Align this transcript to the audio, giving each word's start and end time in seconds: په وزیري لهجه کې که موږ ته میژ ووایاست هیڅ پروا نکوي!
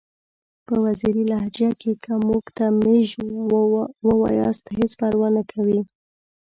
په 0.65 0.73
وزیري 0.85 1.23
لهجه 1.31 1.69
کې 1.81 1.91
که 2.03 2.13
موږ 2.27 2.43
ته 2.57 2.65
میژ 2.83 3.07
ووایاست 4.05 4.65
هیڅ 4.77 4.91
پروا 4.99 5.27
نکوي! 5.37 5.81